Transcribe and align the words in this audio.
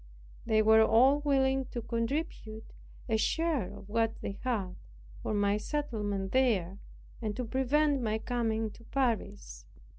They 0.47 0.63
were 0.63 0.81
all 0.81 1.19
willing 1.19 1.65
to 1.65 1.79
contribute 1.83 2.73
a 3.07 3.17
share 3.17 3.71
of 3.71 3.87
what 3.87 4.19
they 4.21 4.39
had, 4.43 4.73
for 5.21 5.31
my 5.31 5.57
settlement 5.57 6.31
there, 6.31 6.79
and 7.21 7.35
to 7.35 7.45
prevent 7.45 8.01
my 8.01 8.17
coming 8.17 8.71
to 8.71 8.83
Paris. 8.85 9.67